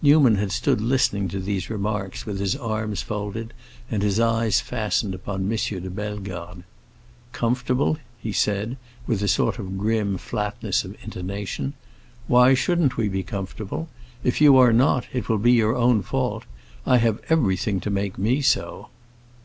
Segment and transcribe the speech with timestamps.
[0.00, 3.52] Newman had stood listening to these remarks with his arms folded
[3.90, 5.58] and his eyes fastened upon M.
[5.58, 6.62] de Bellegarde,
[7.32, 8.76] "Comfortable?" he said,
[9.08, 11.72] with a sort of grim flatness of intonation.
[12.28, 13.88] "Why shouldn't we be comfortable?
[14.22, 16.44] If you are not, it will be your own fault;
[16.86, 18.88] I have everything to make me so."